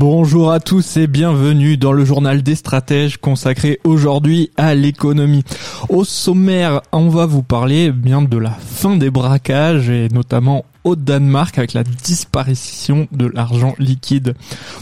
[0.00, 5.44] Bonjour à tous et bienvenue dans le journal des stratèges consacré aujourd'hui à l'économie.
[5.90, 10.96] Au sommaire, on va vous parler bien de la fin des braquages et notamment au
[10.96, 14.36] Danemark avec la disparition de l'argent liquide.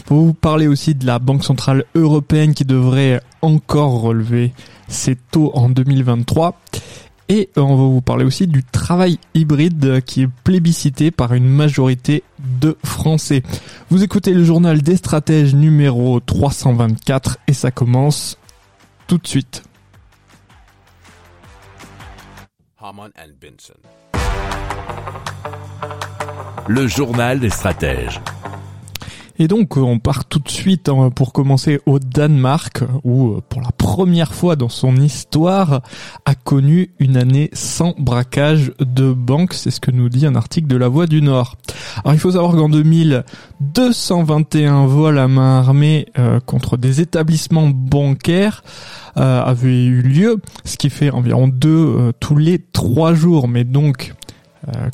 [0.05, 4.53] Pour vous parler aussi de la Banque Centrale Européenne qui devrait encore relever
[4.87, 6.57] ses taux en 2023
[7.29, 12.23] et on va vous parler aussi du travail hybride qui est plébiscité par une majorité
[12.39, 13.43] de Français.
[13.91, 18.37] Vous écoutez le journal des stratèges numéro 324 et ça commence
[19.07, 19.63] tout de suite.
[26.67, 28.19] Le journal des stratèges.
[29.41, 33.71] Et donc on part tout de suite hein, pour commencer au Danemark où pour la
[33.71, 35.81] première fois dans son histoire
[36.25, 40.67] a connu une année sans braquage de banque, c'est ce que nous dit un article
[40.67, 41.55] de La Voix du Nord.
[42.03, 43.23] Alors il faut savoir qu'en 2000,
[43.61, 48.61] 221 vols à main armée euh, contre des établissements bancaires
[49.15, 53.63] euh, avaient eu lieu, ce qui fait environ deux euh, tous les trois jours, mais
[53.63, 54.13] donc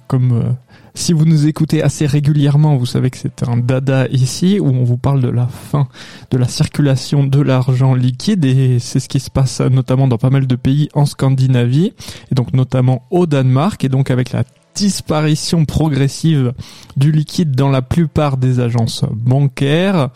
[0.08, 0.56] comme
[0.96, 4.84] si vous nous écoutez assez régulièrement, vous savez que c'est un dada ici où on
[4.84, 5.88] vous parle de la fin
[6.32, 10.30] de la circulation de l'argent liquide et c'est ce qui se passe notamment dans pas
[10.30, 11.94] mal de pays en Scandinavie
[12.32, 16.54] et donc notamment au Danemark et donc avec la disparition progressive
[16.98, 20.10] du liquide dans la plupart des agences bancaires,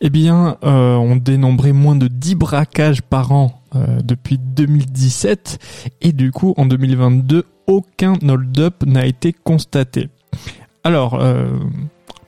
[0.00, 6.12] eh bien, euh, on dénombrait moins de 10 braquages par an euh, depuis 2017 et
[6.12, 10.08] du coup en 2022 aucun hold-up n'a été constaté.
[10.84, 11.48] Alors, euh,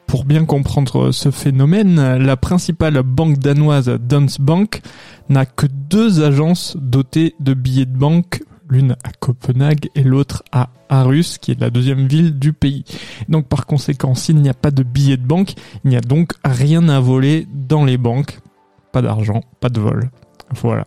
[0.07, 4.83] pour bien comprendre ce phénomène, la principale banque danoise Danske
[5.29, 10.69] n'a que deux agences dotées de billets de banque, l'une à Copenhague et l'autre à
[10.89, 12.85] Aarhus, qui est la deuxième ville du pays.
[13.29, 16.33] Donc par conséquent, s'il n'y a pas de billets de banque, il n'y a donc
[16.45, 18.41] rien à voler dans les banques.
[18.93, 20.11] Pas d'argent, pas de vol.
[20.51, 20.87] Voilà.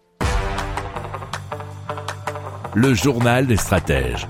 [2.73, 4.27] Le journal des stratèges.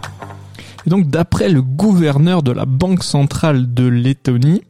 [0.85, 4.63] Et donc d'après le gouverneur de la Banque centrale de Lettonie,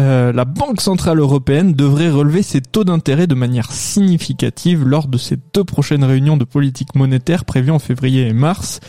[0.00, 5.18] euh, la Banque centrale européenne devrait relever ses taux d'intérêt de manière significative lors de
[5.18, 8.80] ses deux prochaines réunions de politique monétaire prévues en février et mars.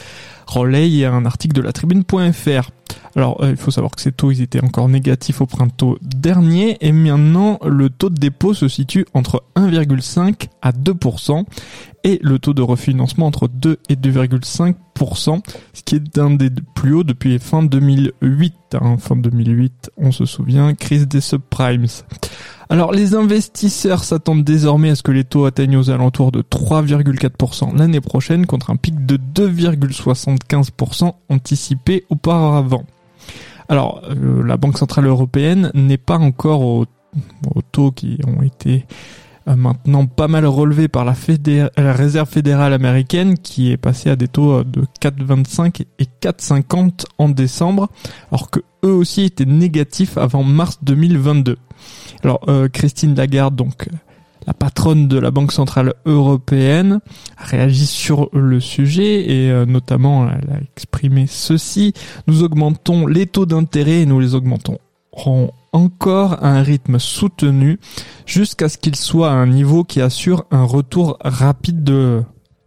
[0.47, 2.71] Relaye un article de la tribune.fr.
[3.15, 6.77] Alors, euh, il faut savoir que ces taux, ils étaient encore négatifs au printemps dernier,
[6.81, 11.45] et maintenant, le taux de dépôt se situe entre 1,5 à 2%,
[12.03, 15.41] et le taux de refinancement entre 2 et 2,5%,
[15.73, 18.53] ce qui est un des plus hauts depuis fin 2008.
[18.73, 18.97] Hein.
[18.99, 21.87] Fin 2008, on se souvient, crise des subprimes.
[22.69, 27.77] Alors les investisseurs s'attendent désormais à ce que les taux atteignent aux alentours de 3,4%
[27.77, 32.84] l'année prochaine contre un pic de 2,75% anticipé auparavant.
[33.69, 36.85] Alors euh, la Banque Centrale Européenne n'est pas encore aux
[37.71, 38.85] taux qui ont été
[39.47, 41.13] euh, maintenant pas mal relevés par la,
[41.77, 47.05] la, Réserve fédérale américaine qui est passée à des taux euh, de 4,25 et 4,50
[47.17, 47.89] en décembre,
[48.31, 51.57] alors que eux aussi étaient négatifs avant mars 2022.
[52.23, 53.87] Alors Christine Lagarde, donc
[54.47, 56.99] la patronne de la Banque centrale européenne,
[57.37, 61.93] a réagi sur le sujet et euh, notamment elle a exprimé ceci
[62.27, 64.77] nous augmentons les taux d'intérêt et nous les augmentons
[65.71, 67.79] encore à un rythme soutenu
[68.25, 72.23] jusqu'à ce qu'il soit à un niveau qui assure un retour rapide de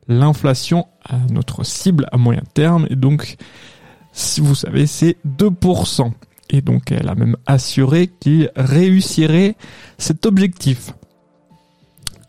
[0.09, 3.37] l'inflation à notre cible à moyen terme et donc
[4.13, 6.11] si vous savez c'est 2%.
[6.51, 9.57] Et donc elle a même assuré qu'il réussirait
[9.99, 10.93] cet objectif.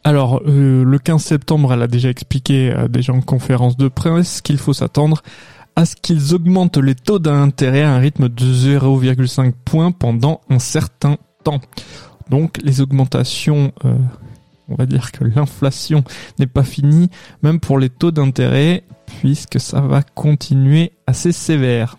[0.03, 4.41] Alors, euh, le 15 septembre, elle a déjà expliqué euh, déjà en conférence de presse
[4.41, 5.21] qu'il faut s'attendre
[5.75, 10.59] à ce qu'ils augmentent les taux d'intérêt à un rythme de 0,5 points pendant un
[10.59, 11.61] certain temps.
[12.29, 13.95] Donc les augmentations, euh,
[14.67, 16.03] on va dire que l'inflation
[16.37, 17.09] n'est pas finie,
[17.43, 18.83] même pour les taux d'intérêt,
[19.19, 21.98] puisque ça va continuer assez sévère.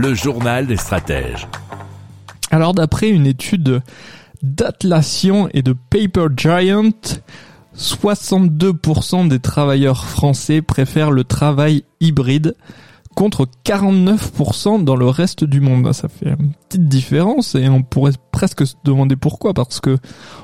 [0.00, 1.48] Le journal des stratèges.
[2.52, 3.82] Alors d'après une étude
[4.44, 6.92] d'Atlassian et de Paper Giant,
[7.76, 12.54] 62% des travailleurs français préfèrent le travail hybride
[13.16, 15.92] contre 49% dans le reste du monde.
[15.92, 19.98] Ça fait une petite différence et on pourrait presque se demander pourquoi parce que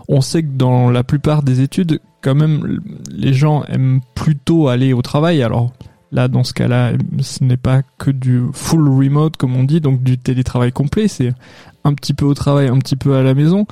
[0.09, 4.93] on sait que dans la plupart des études, quand même, les gens aiment plutôt aller
[4.93, 5.45] au travail.
[5.45, 5.71] Alors,
[6.15, 10.03] Là, dans ce cas-là, ce n'est pas que du full remote, comme on dit, donc
[10.03, 11.09] du télétravail complet.
[11.09, 11.35] C'est
[11.83, 13.67] un petit peu au travail, un petit peu à la maison.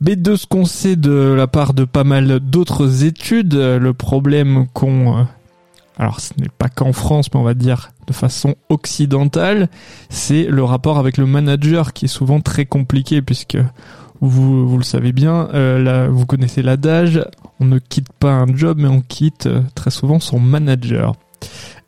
[0.00, 4.66] Mais de ce qu'on sait de la part de pas mal d'autres études, le problème
[4.72, 5.18] qu'on...
[5.18, 5.22] Euh,
[5.98, 9.68] alors ce n'est pas qu'en France, mais on va dire de façon occidentale,
[10.08, 13.58] c'est le rapport avec le manager qui est souvent très compliqué puisque
[14.20, 17.24] vous, vous le savez bien, euh, là, vous connaissez l'adage,
[17.58, 21.14] on ne quitte pas un job mais on quitte euh, très souvent son manager.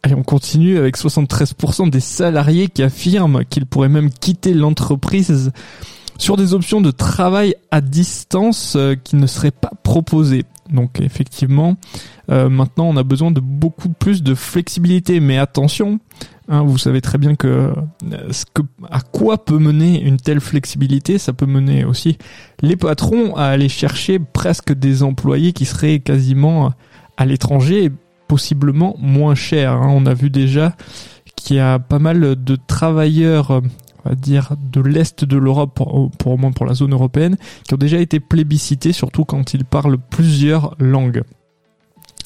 [0.02, 5.52] Allez, on continue avec 73% des salariés qui affirment qu'ils pourraient même quitter l'entreprise
[6.20, 10.44] sur des options de travail à distance euh, qui ne seraient pas proposées.
[10.70, 11.76] Donc effectivement,
[12.30, 15.18] euh, maintenant on a besoin de beaucoup plus de flexibilité.
[15.18, 15.98] Mais attention,
[16.48, 17.72] hein, vous savez très bien euh,
[18.54, 22.18] que à quoi peut mener une telle flexibilité Ça peut mener aussi
[22.60, 26.72] les patrons à aller chercher presque des employés qui seraient quasiment
[27.16, 27.90] à l'étranger
[28.30, 29.72] possiblement moins cher.
[29.72, 29.88] Hein.
[29.90, 30.76] On a vu déjà
[31.34, 36.12] qu'il y a pas mal de travailleurs, on va dire, de l'Est de l'Europe, pour,
[36.26, 37.36] au moins pour la zone européenne,
[37.66, 41.24] qui ont déjà été plébiscités, surtout quand ils parlent plusieurs langues.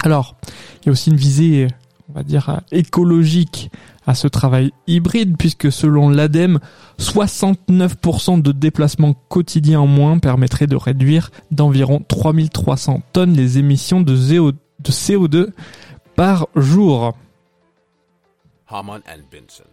[0.03, 0.37] Alors,
[0.83, 1.69] il y a aussi une visée,
[2.11, 3.71] on va dire, écologique
[4.07, 6.59] à ce travail hybride, puisque selon l'ADEME,
[7.01, 14.15] 69% de déplacements quotidiens en moins permettraient de réduire d'environ 3300 tonnes les émissions de
[14.15, 15.49] CO2
[16.17, 17.15] par jour.
[18.69, 19.65] Haman and Benson.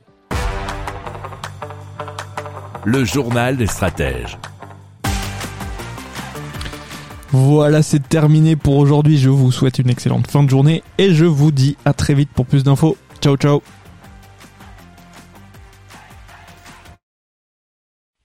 [2.86, 4.38] Le journal des stratèges.
[7.32, 9.18] Voilà, c'est terminé pour aujourd'hui.
[9.18, 12.30] Je vous souhaite une excellente fin de journée et je vous dis à très vite
[12.30, 12.98] pour plus d'infos.
[13.22, 13.62] Ciao ciao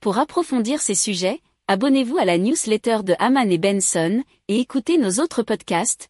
[0.01, 5.21] Pour approfondir ces sujets, abonnez-vous à la newsletter de Haman et Benson et écoutez nos
[5.21, 6.09] autres podcasts